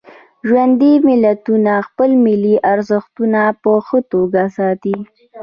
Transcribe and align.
ژوندي 0.47 0.93
ملتونه 1.07 1.73
خپل 1.87 2.09
ملي 2.25 2.55
ارزښتونه 2.73 3.41
په 3.63 3.71
ښه 3.85 3.99
توکه 4.11 4.45
ساتي. 4.57 4.95